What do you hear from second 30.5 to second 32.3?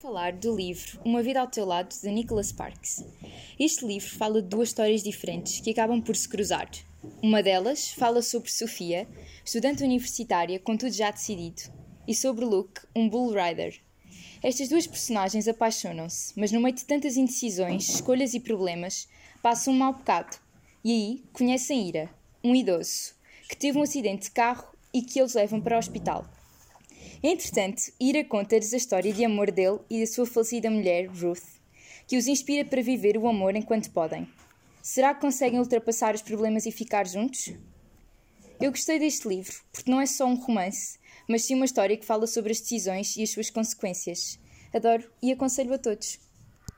mulher, Ruth, que os